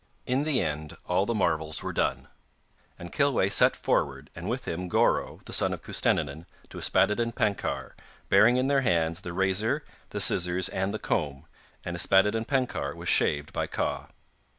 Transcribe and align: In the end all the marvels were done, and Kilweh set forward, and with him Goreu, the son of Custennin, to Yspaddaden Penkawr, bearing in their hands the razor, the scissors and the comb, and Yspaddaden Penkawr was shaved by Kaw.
In 0.25 0.45
the 0.45 0.61
end 0.61 0.97
all 1.05 1.27
the 1.27 1.35
marvels 1.35 1.83
were 1.83 1.93
done, 1.93 2.27
and 2.97 3.13
Kilweh 3.13 3.49
set 3.51 3.75
forward, 3.75 4.31
and 4.35 4.49
with 4.49 4.67
him 4.67 4.89
Goreu, 4.89 5.43
the 5.45 5.53
son 5.53 5.73
of 5.73 5.83
Custennin, 5.83 6.47
to 6.69 6.79
Yspaddaden 6.79 7.35
Penkawr, 7.35 7.93
bearing 8.27 8.57
in 8.57 8.65
their 8.65 8.81
hands 8.81 9.21
the 9.21 9.31
razor, 9.31 9.85
the 10.09 10.19
scissors 10.19 10.69
and 10.69 10.91
the 10.91 10.97
comb, 10.97 11.45
and 11.85 11.95
Yspaddaden 11.95 12.47
Penkawr 12.47 12.95
was 12.95 13.09
shaved 13.09 13.53
by 13.53 13.67
Kaw. 13.67 14.07